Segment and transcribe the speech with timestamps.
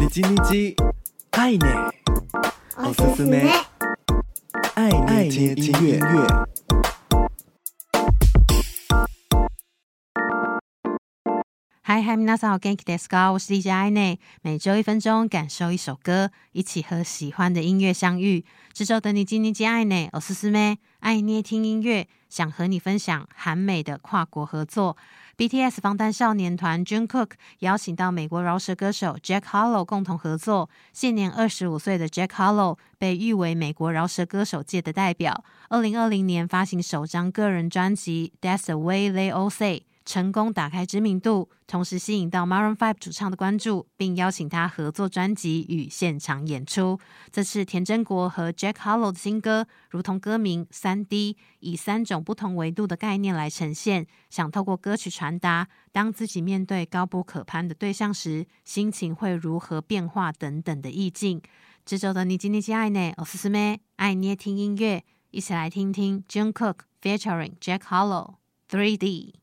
[0.00, 0.74] 你叽你叽，
[1.30, 1.92] 爱捏，
[2.78, 3.48] おすすめ，
[4.74, 4.90] 爱
[5.28, 6.00] 捏听音乐。
[11.84, 13.32] 嗨嗨，皆さんお元気ですか？
[13.32, 18.44] 我是 DJ 爱捏，每周一分钟，感受一首歌，一起和喜欢的音乐相遇。
[18.72, 24.96] 这周的你叽你叽，爱捏，おすすめ，爱捏听音乐，想和你分享韩美的跨国合作。
[25.36, 30.70] BTS 防弹少年团 Jungkook 邀请到美国饶舌歌手 Jack Harlow 共同合作。
[30.92, 35.42] 现年二十五岁的 Jack Harlow 被誉为美国饶舌歌手界的代表。
[35.70, 39.78] 二零二零年发行首张个人专辑《That's the Way They All Say》。
[40.04, 46.98] 成功打开知名度，同时吸引到 Maroon Five 主唱的关注，并邀请他合作专辑与现场演出。
[47.30, 61.40] 这次田真国和 Jack Harlow 的新歌，如同歌名“三 D”，以三种不同维度的概念来呈现，想透过歌曲传达，当自己面对高不可攀的对象时，心情会如何变化等等的意境。
[61.84, 68.34] 这周的你叽你叽爱捏，おすすめ爱捏听音乐，一起来听听 Jungkook featuring Jack Harlow
[68.68, 69.34] 3D。